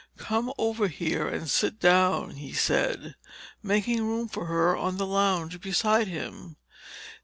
"Come 0.17 0.51
over 0.57 0.87
here 0.87 1.27
and 1.27 1.47
sit 1.47 1.79
down," 1.79 2.37
he 2.37 2.53
said, 2.53 3.13
making 3.61 4.01
room 4.01 4.27
for 4.29 4.47
her 4.47 4.75
on 4.75 4.97
the 4.97 5.05
lounge 5.05 5.61
beside 5.61 6.07
him. 6.07 6.55